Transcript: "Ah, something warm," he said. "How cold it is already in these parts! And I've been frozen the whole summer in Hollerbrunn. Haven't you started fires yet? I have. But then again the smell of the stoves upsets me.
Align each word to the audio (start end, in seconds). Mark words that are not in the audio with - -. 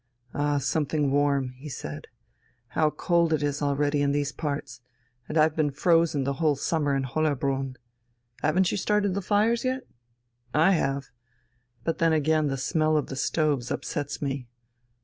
"Ah, 0.33 0.57
something 0.57 1.11
warm," 1.11 1.49
he 1.49 1.69
said. 1.69 2.07
"How 2.69 2.89
cold 2.89 3.33
it 3.33 3.43
is 3.43 3.61
already 3.61 4.01
in 4.01 4.13
these 4.13 4.31
parts! 4.31 4.81
And 5.29 5.37
I've 5.37 5.55
been 5.55 5.69
frozen 5.69 6.23
the 6.23 6.33
whole 6.41 6.55
summer 6.55 6.95
in 6.95 7.03
Hollerbrunn. 7.03 7.75
Haven't 8.41 8.71
you 8.71 8.77
started 8.77 9.13
fires 9.23 9.63
yet? 9.63 9.83
I 10.55 10.71
have. 10.71 11.11
But 11.83 11.99
then 11.99 12.13
again 12.13 12.47
the 12.47 12.57
smell 12.57 12.97
of 12.97 13.09
the 13.09 13.15
stoves 13.15 13.69
upsets 13.69 14.23
me. 14.23 14.47